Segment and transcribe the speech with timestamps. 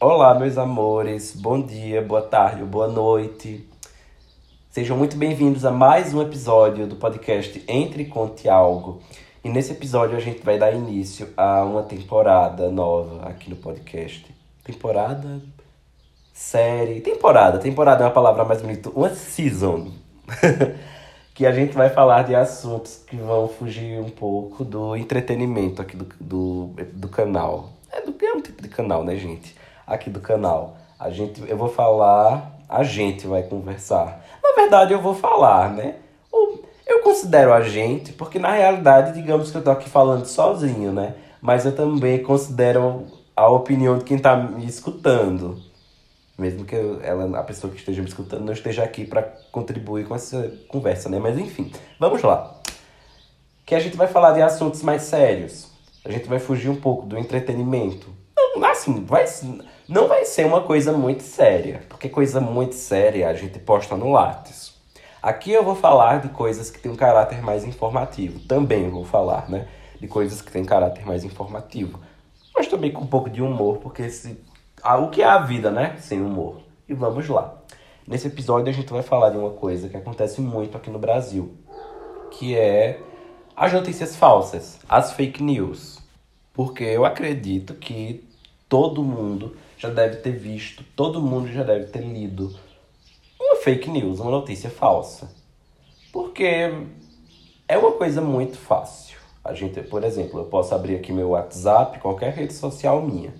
[0.00, 3.66] Olá, meus amores, bom dia, boa tarde, boa noite.
[4.68, 9.00] Sejam muito bem-vindos a mais um episódio do podcast Entre Conte Algo.
[9.42, 14.26] E nesse episódio a gente vai dar início a uma temporada nova aqui no podcast.
[14.64, 15.40] Temporada?
[16.34, 17.00] Série?
[17.00, 17.58] Temporada.
[17.58, 18.90] Temporada é uma palavra mais bonita.
[18.90, 19.92] Uma season.
[21.32, 25.96] que a gente vai falar de assuntos que vão fugir um pouco do entretenimento aqui
[25.96, 27.70] do, do, do canal.
[27.90, 29.54] É, do, é um tipo de canal, né, gente?
[29.86, 30.76] Aqui do canal.
[30.98, 34.24] A gente, eu vou falar, a gente vai conversar.
[34.42, 35.96] Na verdade, eu vou falar, né?
[36.86, 41.14] Eu considero a gente, porque na realidade, digamos que eu tô aqui falando sozinho, né?
[41.40, 45.60] Mas eu também considero a opinião de quem tá me escutando.
[46.36, 50.14] Mesmo que ela, a pessoa que esteja me escutando não esteja aqui para contribuir com
[50.14, 51.18] essa conversa, né?
[51.18, 52.60] Mas enfim, vamos lá.
[53.64, 55.70] Que a gente vai falar de assuntos mais sérios.
[56.04, 58.08] A gente vai fugir um pouco do entretenimento.
[58.62, 59.24] Assim, vai,
[59.86, 64.10] não vai ser uma coisa muito séria, porque coisa muito séria a gente posta no
[64.10, 64.72] Lattes.
[65.22, 68.40] Aqui eu vou falar de coisas que têm um caráter mais informativo.
[68.40, 69.68] Também vou falar, né?
[70.00, 72.00] De coisas que têm caráter mais informativo.
[72.54, 74.38] Mas também com um pouco de humor, porque se...
[74.82, 75.96] o que é a vida, né?
[75.98, 76.62] Sem humor.
[76.88, 77.54] E vamos lá.
[78.06, 81.54] Nesse episódio a gente vai falar de uma coisa que acontece muito aqui no Brasil,
[82.30, 83.00] que é
[83.54, 85.98] as notícias falsas, as fake news.
[86.54, 88.26] Porque eu acredito que
[88.68, 92.54] todo mundo já deve ter visto, todo mundo já deve ter lido
[93.38, 95.30] uma fake news, uma notícia falsa.
[96.10, 96.72] Porque
[97.68, 99.18] é uma coisa muito fácil.
[99.44, 103.34] A gente, por exemplo, eu posso abrir aqui meu WhatsApp, qualquer rede social minha,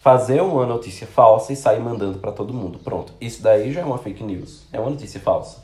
[0.00, 2.78] fazer uma notícia falsa e sair mandando para todo mundo.
[2.78, 3.12] Pronto.
[3.20, 5.62] Isso daí já é uma fake news, é uma notícia falsa.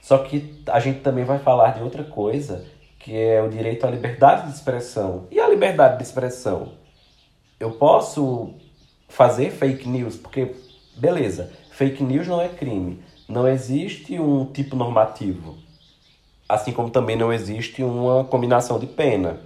[0.00, 2.64] Só que a gente também vai falar de outra coisa,
[2.98, 5.26] que é o direito à liberdade de expressão.
[5.30, 6.72] E a liberdade de expressão?
[7.60, 8.54] Eu posso
[9.08, 10.54] fazer fake news, porque,
[10.96, 13.02] beleza, fake news não é crime.
[13.28, 15.56] Não existe um tipo normativo.
[16.48, 19.40] Assim como também não existe uma combinação de pena.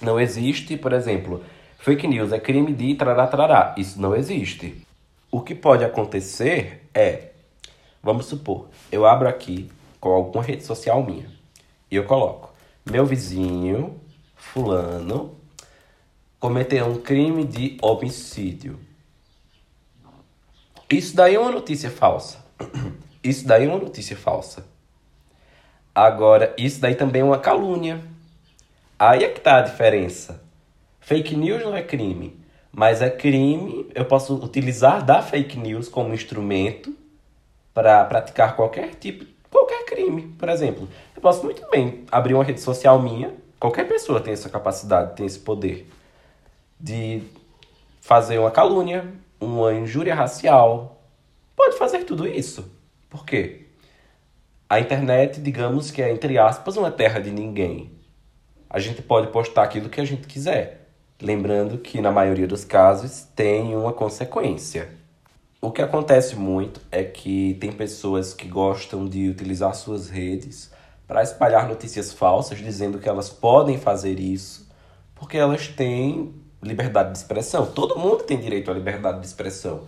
[0.00, 1.44] Não existe, por exemplo,
[1.78, 3.74] fake news é crime de trará, trará.
[3.76, 4.84] Isso não existe.
[5.30, 7.30] O que pode acontecer é,
[8.02, 11.26] vamos supor, eu abro aqui com alguma rede social minha
[11.90, 12.52] e eu coloco
[12.90, 14.00] meu vizinho,
[14.34, 15.36] fulano,
[16.40, 18.78] cometeu um crime de homicídio.
[20.92, 22.44] Isso daí é uma notícia falsa.
[23.24, 24.66] Isso daí é uma notícia falsa.
[25.94, 28.00] Agora, isso daí também é uma calúnia.
[28.98, 30.42] Aí é que tá a diferença.
[31.00, 32.38] Fake news não é crime,
[32.72, 33.90] mas é crime.
[33.94, 36.94] Eu posso utilizar da fake news como instrumento
[37.72, 40.34] para praticar qualquer tipo, qualquer crime.
[40.38, 43.34] Por exemplo, eu posso muito bem abrir uma rede social minha.
[43.60, 45.86] Qualquer pessoa tem essa capacidade, tem esse poder
[46.80, 47.22] de
[48.00, 49.04] fazer uma calúnia,
[49.42, 51.02] uma injúria racial,
[51.56, 52.70] pode fazer tudo isso.
[53.10, 53.66] Por quê?
[54.68, 57.90] A internet, digamos que é, entre aspas, uma terra de ninguém.
[58.70, 60.88] A gente pode postar aquilo que a gente quiser.
[61.20, 64.88] Lembrando que, na maioria dos casos, tem uma consequência.
[65.60, 70.72] O que acontece muito é que tem pessoas que gostam de utilizar suas redes
[71.06, 74.72] para espalhar notícias falsas, dizendo que elas podem fazer isso
[75.22, 77.66] porque elas têm liberdade de expressão.
[77.66, 79.82] Todo mundo tem direito à liberdade de expressão.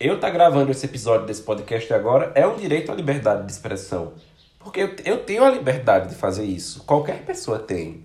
[0.00, 3.52] Eu estar tá gravando esse episódio desse podcast agora é um direito à liberdade de
[3.52, 4.14] expressão.
[4.58, 6.82] Porque eu, eu tenho a liberdade de fazer isso.
[6.84, 8.02] Qualquer pessoa tem.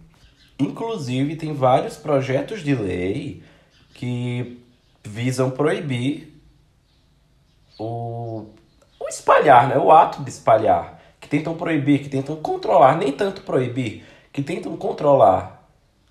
[0.60, 3.42] Inclusive, tem vários projetos de lei
[3.94, 4.62] que
[5.04, 6.38] visam proibir
[7.80, 8.46] o,
[9.00, 9.78] o espalhar, né?
[9.78, 11.00] o ato de espalhar.
[11.20, 15.59] Que tentam proibir, que tentam controlar, nem tanto proibir, que tentam controlar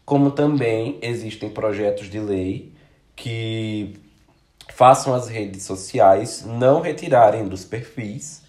[0.08, 2.72] como também existem projetos de lei
[3.14, 3.94] que
[4.72, 8.40] façam as redes sociais não retirarem dos perfis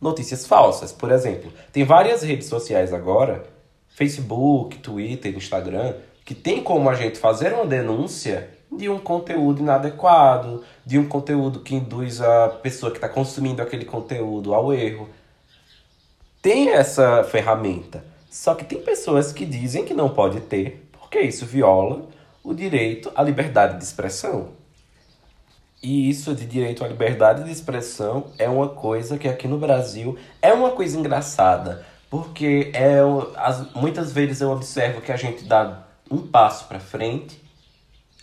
[0.00, 0.90] notícias falsas.
[0.90, 3.44] Por exemplo, tem várias redes sociais agora,
[3.90, 10.64] Facebook, Twitter, Instagram, que tem como a gente fazer uma denúncia de um conteúdo inadequado,
[10.82, 15.10] de um conteúdo que induz a pessoa que está consumindo aquele conteúdo ao erro.
[16.40, 18.13] Tem essa ferramenta.
[18.34, 22.08] Só que tem pessoas que dizem que não pode ter, porque isso viola
[22.42, 24.48] o direito à liberdade de expressão.
[25.80, 30.18] E isso de direito à liberdade de expressão é uma coisa que aqui no Brasil
[30.42, 32.96] é uma coisa engraçada, porque é
[33.36, 37.40] as, muitas vezes eu observo que a gente dá um passo para frente,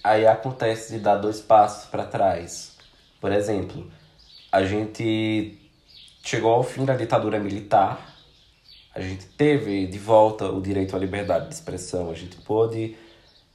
[0.04, 2.76] aí acontece de dar dois passos para trás.
[3.22, 3.90] Por exemplo,
[4.52, 5.58] a gente
[6.22, 8.11] chegou ao fim da ditadura militar
[8.94, 12.10] a gente teve de volta o direito à liberdade de expressão.
[12.10, 12.96] A gente pôde,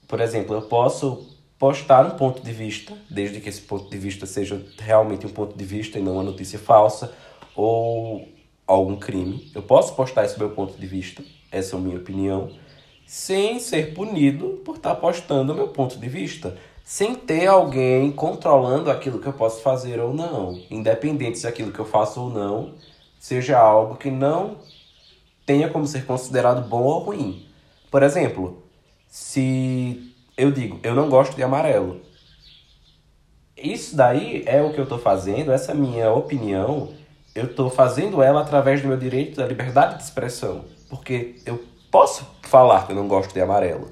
[0.08, 4.26] por exemplo, eu posso postar um ponto de vista, desde que esse ponto de vista
[4.26, 7.12] seja realmente um ponto de vista e não uma notícia falsa
[7.54, 8.28] ou
[8.66, 9.50] algum crime.
[9.54, 12.50] Eu posso postar esse meu ponto de vista, essa é a minha opinião,
[13.06, 18.90] sem ser punido por estar postando o meu ponto de vista, sem ter alguém controlando
[18.90, 22.74] aquilo que eu posso fazer ou não, independente se aquilo que eu faço ou não
[23.18, 24.58] seja algo que não
[25.46, 27.46] tenha como ser considerado bom ou ruim.
[27.90, 28.62] Por exemplo,
[29.06, 32.00] se eu digo, eu não gosto de amarelo.
[33.56, 36.90] Isso daí é o que eu estou fazendo, essa minha opinião,
[37.34, 40.64] eu estou fazendo ela através do meu direito da liberdade de expressão.
[40.90, 43.90] Porque eu posso falar que eu não gosto de amarelo.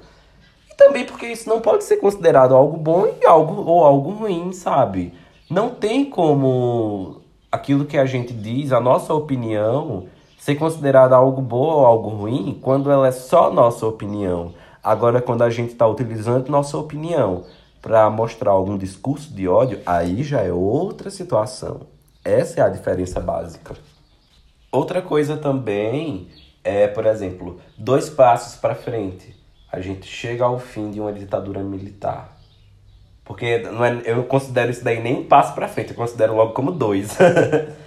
[0.69, 4.51] E também porque isso não pode ser considerado algo bom e algo, ou algo ruim,
[4.51, 5.13] sabe?
[5.49, 7.21] Não tem como
[7.51, 10.07] aquilo que a gente diz, a nossa opinião,
[10.45, 14.53] ser considerada algo bom ou algo ruim quando ela é só nossa opinião.
[14.83, 17.45] Agora, quando a gente está utilizando nossa opinião
[17.81, 21.87] para mostrar algum discurso de ódio, aí já é outra situação.
[22.23, 23.73] Essa é a diferença básica.
[24.71, 26.27] Outra coisa também
[26.63, 29.35] é, por exemplo, dois passos para frente.
[29.71, 32.37] A gente chega ao fim de uma ditadura militar.
[33.23, 36.35] Porque não é, eu não considero isso daí nem um passo para frente, eu considero
[36.35, 37.17] logo como dois.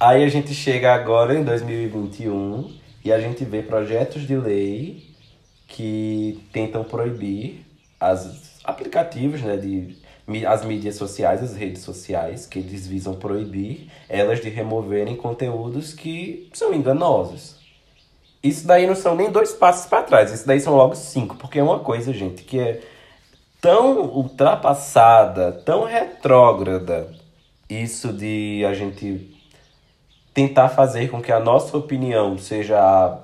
[0.00, 2.74] Aí a gente chega agora em 2021
[3.04, 5.04] e a gente vê projetos de lei
[5.68, 7.66] que tentam proibir
[8.00, 9.98] as aplicativos, né, de
[10.46, 16.48] as mídias sociais, as redes sociais, que eles visam proibir elas de removerem conteúdos que
[16.54, 17.56] são enganosos.
[18.42, 21.58] Isso daí não são nem dois passos para trás, isso daí são logo cinco, porque
[21.58, 22.80] é uma coisa, gente, que é
[23.60, 27.12] tão ultrapassada, tão retrógrada,
[27.68, 29.38] isso de a gente
[30.32, 33.18] tentar fazer com que a nossa opinião seja a,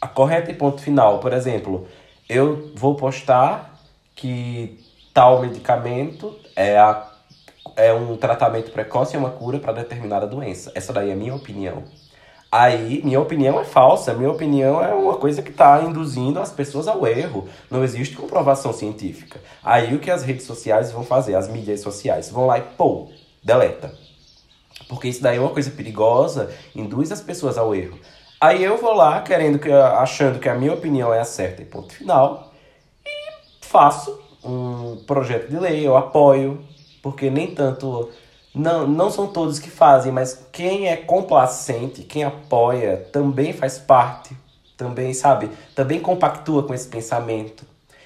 [0.00, 1.18] a correta e ponto final.
[1.18, 1.86] Por exemplo,
[2.28, 3.78] eu vou postar
[4.14, 4.78] que
[5.12, 7.08] tal medicamento é, a,
[7.76, 10.72] é um tratamento precoce e uma cura para determinada doença.
[10.74, 11.84] Essa daí é a minha opinião.
[12.50, 14.12] Aí, minha opinião é falsa.
[14.12, 17.48] Minha opinião é uma coisa que está induzindo as pessoas ao erro.
[17.70, 19.40] Não existe comprovação científica.
[19.64, 23.08] Aí, o que as redes sociais vão fazer, as mídias sociais, vão lá e, pô,
[23.42, 24.01] deleta.
[24.88, 27.98] Porque isso daí é uma coisa perigosa, induz as pessoas ao erro.
[28.40, 31.64] Aí eu vou lá, querendo que, achando que a minha opinião é a certa e
[31.64, 32.52] ponto final,
[33.06, 36.60] e faço um projeto de lei, eu apoio,
[37.00, 38.10] porque nem tanto
[38.54, 44.36] não, não são todos que fazem, mas quem é complacente, quem apoia, também faz parte,
[44.76, 45.48] também, sabe?
[45.74, 47.64] Também compactua com esse pensamento.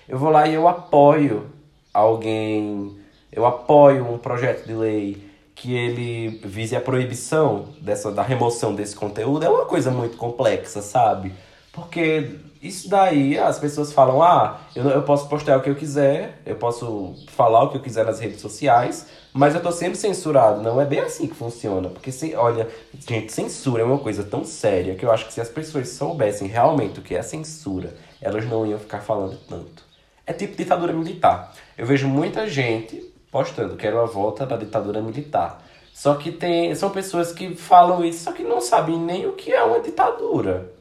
[0.08, 1.50] Eu vou lá e eu apoio
[1.92, 2.96] alguém,
[3.32, 5.25] eu apoio um projeto de lei
[5.56, 9.44] que ele vise a proibição dessa da remoção desse conteúdo.
[9.44, 11.32] É uma coisa muito complexa, sabe?
[11.72, 12.30] Porque
[12.62, 16.56] isso daí, as pessoas falam, ah, eu, eu posso postar o que eu quiser, eu
[16.56, 20.62] posso falar o que eu quiser nas redes sociais, mas eu tô sempre censurado.
[20.62, 21.88] Não é bem assim que funciona.
[21.88, 22.68] Porque, se, olha,
[23.08, 26.48] gente, censura é uma coisa tão séria que eu acho que se as pessoas soubessem
[26.48, 29.84] realmente o que é censura, elas não iam ficar falando tanto.
[30.26, 31.54] É tipo ditadura militar.
[31.78, 35.62] Eu vejo muita gente postando, quero a volta da ditadura militar.
[35.92, 39.52] Só que tem, são pessoas que falam isso, só que não sabem nem o que
[39.52, 40.72] é uma ditadura.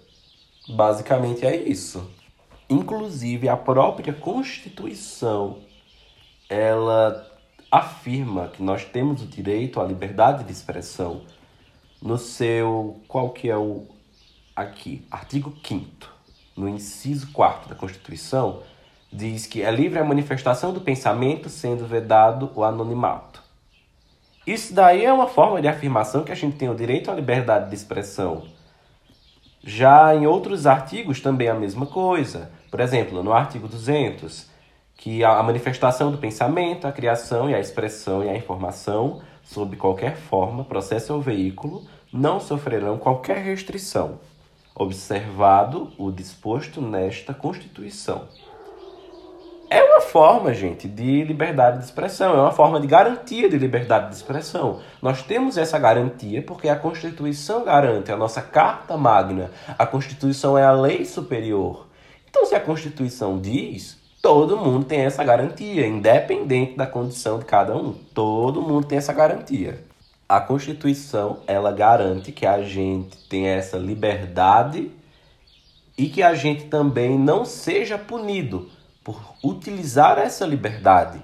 [0.70, 2.10] Basicamente é isso.
[2.70, 5.64] Inclusive, a própria Constituição,
[6.48, 7.30] ela
[7.70, 11.24] afirma que nós temos o direito à liberdade de expressão
[12.02, 13.86] no seu qual que é o
[14.56, 16.10] aqui, artigo 5
[16.56, 18.64] no inciso 4 da Constituição,
[19.12, 23.44] diz que é livre a manifestação do pensamento sendo vedado o anonimato.
[24.46, 27.70] Isso daí é uma forma de afirmação que a gente tem o direito à liberdade
[27.70, 28.44] de expressão.
[29.64, 32.52] Já em outros artigos também é a mesma coisa.
[32.70, 34.48] Por exemplo, no artigo 200,
[34.96, 40.16] que a manifestação do pensamento, a criação e a expressão e a informação, sob qualquer
[40.16, 41.84] forma, processo ou veículo,
[42.14, 44.20] não sofrerão qualquer restrição,
[44.76, 48.28] observado o disposto nesta Constituição.
[49.70, 54.10] É uma forma, gente, de liberdade de expressão, é uma forma de garantia de liberdade
[54.10, 54.80] de expressão.
[55.02, 60.64] Nós temos essa garantia porque a Constituição garante, a nossa Carta Magna, a Constituição é
[60.64, 61.88] a lei superior.
[62.30, 67.76] Então, se a Constituição diz, todo mundo tem essa garantia, independente da condição de cada
[67.76, 67.94] um.
[68.14, 69.84] Todo mundo tem essa garantia.
[70.30, 74.92] A Constituição, ela garante que a gente tem essa liberdade
[75.98, 78.70] e que a gente também não seja punido
[79.06, 81.22] por utilizar essa liberdade.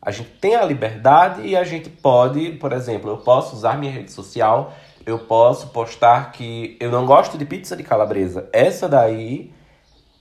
[0.00, 3.90] A gente tem a liberdade e a gente pode, por exemplo, eu posso usar minha
[3.90, 4.74] rede social,
[5.06, 8.50] eu posso postar que eu não gosto de pizza de calabresa.
[8.52, 9.54] Essa daí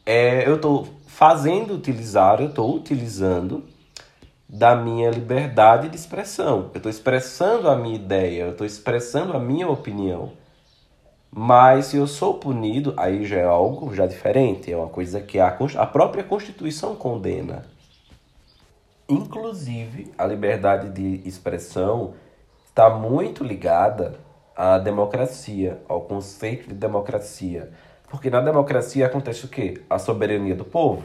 [0.05, 3.65] é, eu estou fazendo utilizar, eu estou utilizando
[4.47, 6.71] da minha liberdade de expressão.
[6.73, 10.31] Eu estou expressando a minha ideia, eu estou expressando a minha opinião.
[11.31, 15.39] Mas se eu sou punido, aí já é algo já diferente, é uma coisa que
[15.39, 17.65] a, a própria Constituição condena.
[19.09, 22.15] Inclusive, a liberdade de expressão
[22.65, 24.19] está muito ligada
[24.55, 27.71] à democracia, ao conceito de democracia.
[28.09, 29.81] Porque na democracia acontece o quê?
[29.89, 31.03] A soberania do povo.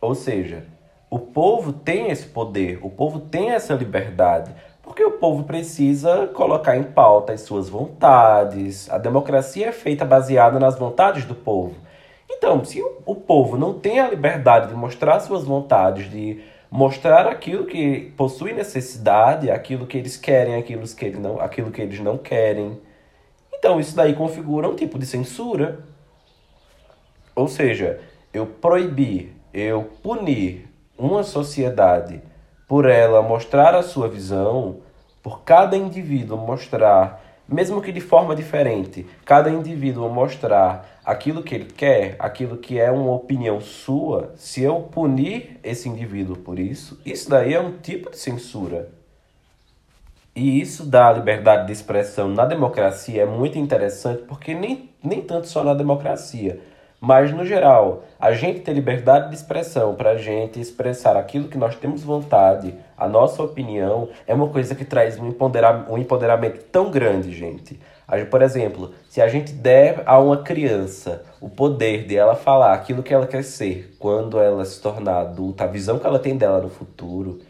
[0.00, 0.66] Ou seja,
[1.08, 6.76] o povo tem esse poder, o povo tem essa liberdade, porque o povo precisa colocar
[6.76, 8.90] em pauta as suas vontades.
[8.90, 11.74] A democracia é feita baseada nas vontades do povo.
[12.30, 17.66] Então, se o povo não tem a liberdade de mostrar suas vontades, de mostrar aquilo
[17.66, 22.18] que possui necessidade, aquilo que eles querem, aquilo que eles não, aquilo que eles não
[22.18, 22.80] querem,
[23.54, 25.84] então isso daí configura um tipo de censura.
[27.34, 28.00] Ou seja,
[28.32, 32.22] eu proibir, eu punir uma sociedade
[32.66, 34.78] por ela mostrar a sua visão,
[35.22, 41.66] por cada indivíduo mostrar, mesmo que de forma diferente, cada indivíduo mostrar aquilo que ele
[41.66, 47.30] quer, aquilo que é uma opinião sua, se eu punir esse indivíduo por isso, isso
[47.30, 48.88] daí é um tipo de censura.
[50.34, 55.48] E isso da liberdade de expressão na democracia é muito interessante, porque nem, nem tanto
[55.48, 56.60] só na democracia
[57.00, 61.58] mas, no geral, a gente ter liberdade de expressão para a gente expressar aquilo que
[61.58, 66.64] nós temos vontade, a nossa opinião, é uma coisa que traz um empoderamento, um empoderamento
[66.72, 67.78] tão grande, gente.
[68.30, 73.02] Por exemplo, se a gente der a uma criança o poder de ela falar aquilo
[73.02, 76.60] que ela quer ser quando ela se tornar adulta, a visão que ela tem dela
[76.60, 77.40] no futuro,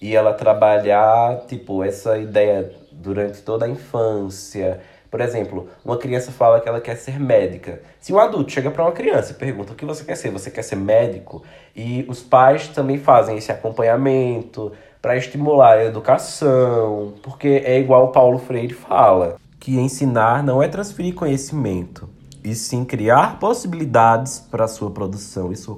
[0.00, 4.80] e ela trabalhar, tipo, essa ideia durante toda a infância,
[5.12, 7.82] por exemplo, uma criança fala que ela quer ser médica.
[8.00, 10.50] Se um adulto chega para uma criança e pergunta o que você quer ser, você
[10.50, 11.42] quer ser médico?
[11.76, 18.08] E os pais também fazem esse acompanhamento para estimular a educação, porque é igual o
[18.08, 22.08] Paulo Freire fala, que ensinar não é transferir conhecimento,
[22.42, 25.76] e sim criar possibilidades para sua produção e sua,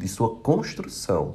[0.00, 1.34] e sua construção.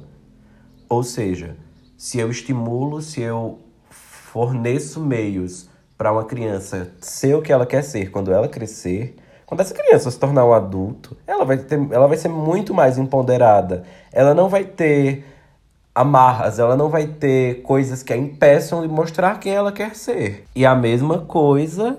[0.88, 1.58] Ou seja,
[1.98, 3.58] se eu estimulo, se eu
[3.90, 5.68] forneço meios
[6.04, 10.10] para uma criança ser o que ela quer ser quando ela crescer, quando essa criança
[10.10, 13.84] se tornar um adulto, ela vai, ter, ela vai ser muito mais empoderada.
[14.12, 15.24] Ela não vai ter
[15.94, 20.44] amarras, ela não vai ter coisas que a impeçam de mostrar quem ela quer ser.
[20.54, 21.96] E a mesma coisa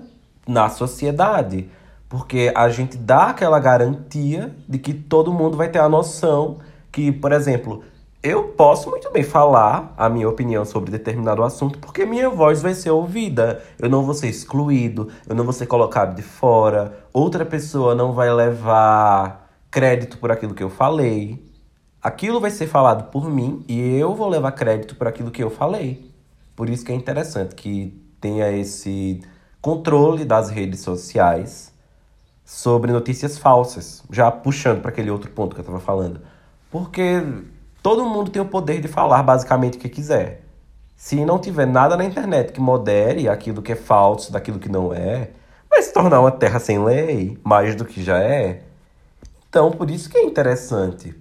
[0.48, 1.68] na sociedade,
[2.08, 6.58] porque a gente dá aquela garantia de que todo mundo vai ter a noção
[6.92, 7.84] que, por exemplo,
[8.26, 12.74] eu posso muito bem falar a minha opinião sobre determinado assunto, porque minha voz vai
[12.74, 13.62] ser ouvida.
[13.78, 18.14] Eu não vou ser excluído, eu não vou ser colocado de fora, outra pessoa não
[18.14, 21.46] vai levar crédito por aquilo que eu falei.
[22.02, 25.52] Aquilo vai ser falado por mim e eu vou levar crédito por aquilo que eu
[25.52, 26.12] falei.
[26.56, 29.22] Por isso que é interessante que tenha esse
[29.62, 31.72] controle das redes sociais
[32.44, 36.22] sobre notícias falsas, já puxando para aquele outro ponto que eu estava falando.
[36.72, 37.22] Porque
[37.86, 40.42] Todo mundo tem o poder de falar basicamente o que quiser.
[40.96, 44.92] Se não tiver nada na internet que modere aquilo que é falso daquilo que não
[44.92, 45.30] é,
[45.70, 48.64] vai se tornar uma terra sem lei, mais do que já é.
[49.48, 51.16] Então, por isso que é interessante.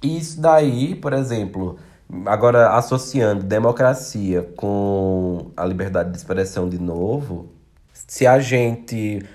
[0.00, 1.76] Isso daí, por exemplo,
[2.24, 7.50] agora associando democracia com a liberdade de expressão de novo,
[7.92, 9.26] se a gente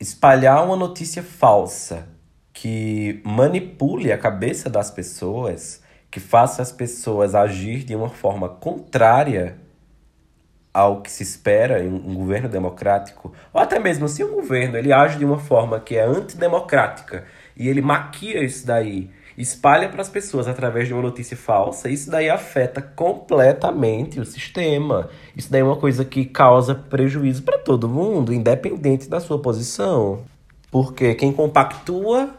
[0.00, 2.08] espalhar uma notícia falsa
[2.60, 9.56] que manipule a cabeça das pessoas, que faça as pessoas agir de uma forma contrária
[10.70, 14.92] ao que se espera em um governo democrático, ou até mesmo se um governo ele
[14.92, 17.24] age de uma forma que é antidemocrática
[17.56, 22.10] e ele maquia isso daí, espalha para as pessoas através de uma notícia falsa, isso
[22.10, 25.08] daí afeta completamente o sistema.
[25.34, 30.24] Isso daí é uma coisa que causa prejuízo para todo mundo, independente da sua posição.
[30.70, 32.38] Porque quem compactua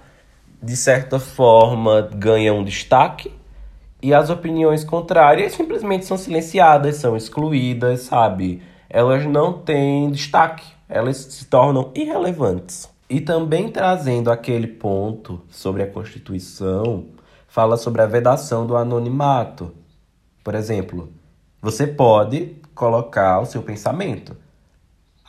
[0.62, 3.32] de certa forma, ganham destaque
[4.02, 8.62] e as opiniões contrárias simplesmente são silenciadas, são excluídas, sabe?
[8.90, 12.90] Elas não têm destaque, elas se tornam irrelevantes.
[13.10, 17.06] E também trazendo aquele ponto sobre a Constituição,
[17.48, 19.74] fala sobre a vedação do anonimato.
[20.44, 21.12] Por exemplo,
[21.62, 24.36] você pode colocar o seu pensamento.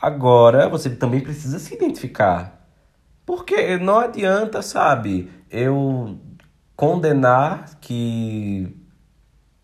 [0.01, 2.52] Agora, você também precisa se identificar.
[3.25, 6.17] Porque não adianta, sabe, eu
[6.75, 8.75] condenar que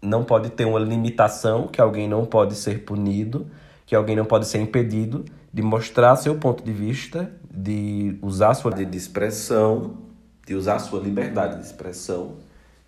[0.01, 3.49] não pode ter uma limitação, que alguém não pode ser punido,
[3.85, 8.71] que alguém não pode ser impedido de mostrar seu ponto de vista, de usar sua
[8.71, 9.97] de expressão,
[10.45, 12.37] de usar sua liberdade de expressão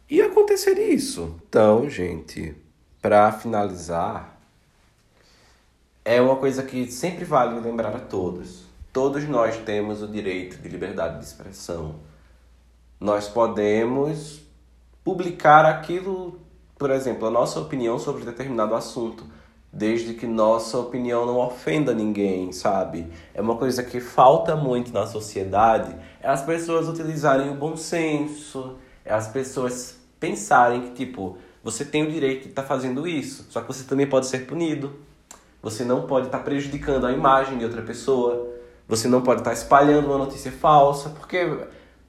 [0.09, 1.35] e acontecer isso.
[1.47, 2.55] Então, gente,
[3.01, 4.37] para finalizar,
[6.05, 8.70] é uma coisa que sempre vale lembrar a todos.
[8.93, 11.95] Todos nós temos o direito de liberdade de expressão.
[12.99, 14.41] Nós podemos
[15.03, 16.39] publicar aquilo,
[16.77, 19.25] por exemplo, a nossa opinião sobre determinado assunto,
[19.71, 23.07] desde que nossa opinião não ofenda ninguém, sabe?
[23.33, 28.75] É uma coisa que falta muito na sociedade, é as pessoas utilizarem o bom senso,
[29.05, 33.47] é as pessoas pensarem que, tipo, você tem o direito de estar tá fazendo isso,
[33.49, 34.99] só que você também pode ser punido.
[35.61, 38.50] Você não pode estar tá prejudicando a imagem de outra pessoa.
[38.91, 41.47] Você não pode estar espalhando uma notícia falsa, porque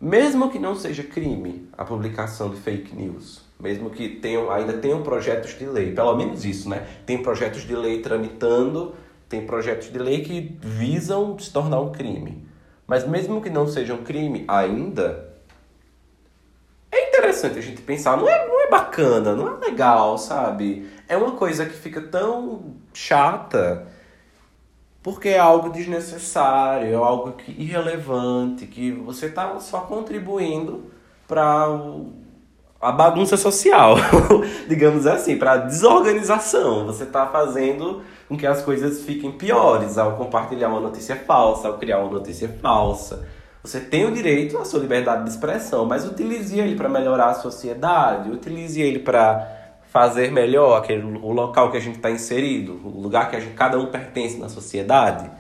[0.01, 5.01] mesmo que não seja crime a publicação de fake news, mesmo que tenham, ainda tenham
[5.01, 6.85] projetos de lei, pelo menos isso, né?
[7.07, 8.97] Tem projetos de lei tramitando,
[9.29, 12.45] tem projetos de lei que visam se tornar um crime.
[12.85, 15.33] Mas mesmo que não seja um crime ainda,
[16.93, 20.91] interessante a gente pensar, não é, não é bacana, não é legal, sabe?
[21.09, 23.87] É uma coisa que fica tão chata
[25.03, 30.85] porque é algo desnecessário, é algo que, irrelevante, que você tá só contribuindo
[31.27, 31.67] para
[32.81, 33.97] a bagunça social,
[34.69, 36.87] digamos assim, para desorganização.
[36.87, 41.79] Você está fazendo com que as coisas fiquem piores ao compartilhar uma notícia falsa, ao
[41.79, 43.27] criar uma notícia falsa.
[43.63, 47.35] Você tem o direito à sua liberdade de expressão, mas utilize ele para melhorar a
[47.35, 49.62] sociedade, utilize ele para
[49.93, 53.79] fazer melhor aquele, o local que a gente está inserido, o lugar que gente, cada
[53.79, 55.31] um pertence na sociedade.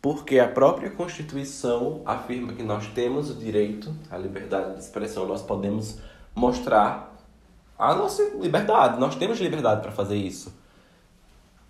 [0.00, 5.42] Porque a própria Constituição afirma que nós temos o direito à liberdade de expressão, nós
[5.42, 5.98] podemos
[6.34, 7.14] mostrar
[7.78, 10.56] a nossa liberdade, nós temos liberdade para fazer isso.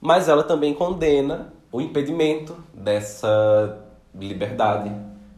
[0.00, 3.82] Mas ela também condena o impedimento dessa
[4.14, 4.94] liberdade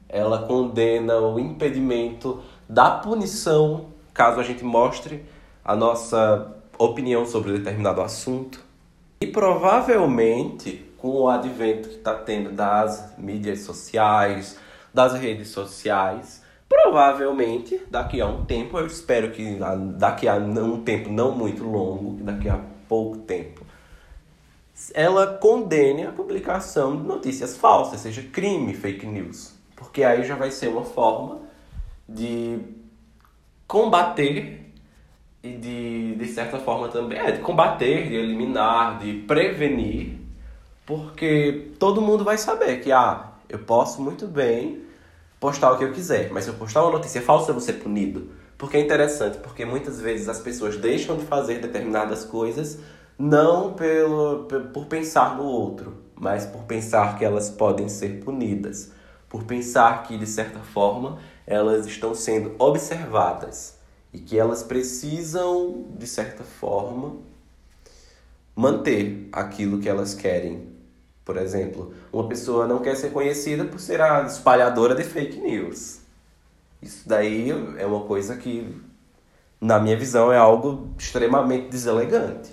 [0.09, 5.25] ela condena o impedimento da punição caso a gente mostre
[5.69, 8.65] a nossa opinião sobre determinado assunto.
[9.21, 14.59] E provavelmente, com o advento que está tendo das mídias sociais,
[14.95, 19.59] das redes sociais, provavelmente daqui a um tempo, eu espero que
[19.99, 23.61] daqui a um tempo não muito longo, daqui a pouco tempo,
[24.95, 29.53] ela condene a publicação de notícias falsas, seja crime, fake news.
[29.77, 31.41] Porque aí já vai ser uma forma
[32.09, 32.59] de
[33.67, 34.68] combater
[35.43, 40.19] e de, de certa forma também, é, de combater, de eliminar, de prevenir,
[40.87, 44.83] porque todo mundo vai saber que, ah, eu posso muito bem
[45.41, 47.75] postar o que eu quiser, mas se eu postar uma notícia falsa, eu vou ser
[47.75, 48.31] punido.
[48.57, 52.81] Porque é interessante, porque muitas vezes as pessoas deixam de fazer determinadas coisas
[53.17, 58.93] não pelo, por pensar no outro, mas por pensar que elas podem ser punidas
[59.29, 63.78] por pensar que, de certa forma, elas estão sendo observadas
[64.13, 67.17] e que elas precisam, de certa forma,
[68.55, 70.69] manter aquilo que elas querem.
[71.25, 76.01] Por exemplo, uma pessoa não quer ser conhecida por ser a espalhadora de fake news.
[76.81, 78.75] Isso daí é uma coisa que,
[79.61, 82.51] na minha visão, é algo extremamente deselegante.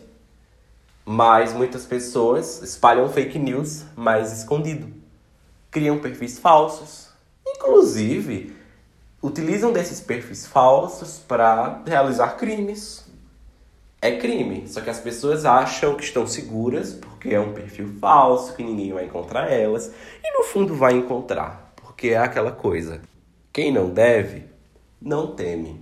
[1.06, 5.06] Mas muitas pessoas espalham fake news mais escondido
[5.76, 7.10] criam perfis falsos,
[7.46, 8.55] inclusive
[9.26, 13.04] utilizam desses perfis falsos para realizar crimes.
[14.00, 18.54] É crime, só que as pessoas acham que estão seguras porque é um perfil falso,
[18.54, 19.92] que ninguém vai encontrar elas,
[20.24, 23.02] e no fundo vai encontrar, porque é aquela coisa.
[23.52, 24.44] Quem não deve,
[25.02, 25.82] não teme.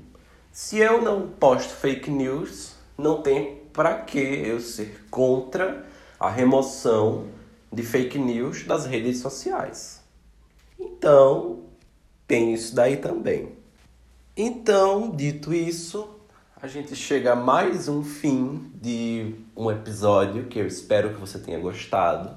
[0.49, 5.85] Se eu não posto fake news, não tem para que eu ser contra
[6.17, 7.25] a remoção
[7.69, 10.01] de fake news das redes sociais.
[10.79, 11.62] Então,
[12.27, 13.53] tem isso daí também.
[14.35, 16.19] Então, dito isso,
[16.61, 21.37] a gente chega a mais um fim de um episódio que eu espero que você
[21.37, 22.35] tenha gostado.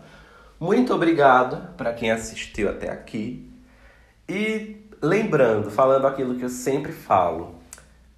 [0.58, 3.50] Muito obrigado para quem assistiu até aqui.
[4.28, 7.54] E lembrando, falando aquilo que eu sempre falo,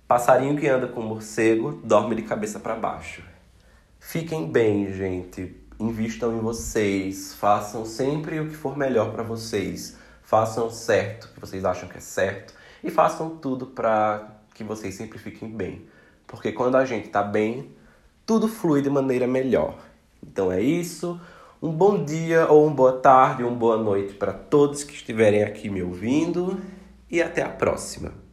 [0.07, 3.23] passarinho que anda com morcego dorme de cabeça para baixo.
[4.01, 9.97] Fiquem bem, gente invistam em vocês, façam sempre o que for melhor para vocês,
[10.29, 12.53] façam certo que vocês acham que é certo
[12.85, 15.87] e façam tudo para que vocês sempre fiquem bem.
[16.27, 17.71] Porque quando a gente está bem,
[18.27, 19.79] tudo flui de maneira melhor.
[20.23, 21.19] Então é isso.
[21.63, 25.71] Um bom dia ou uma boa tarde, uma boa noite para todos que estiverem aqui
[25.71, 26.61] me ouvindo
[27.11, 28.28] e até a próxima.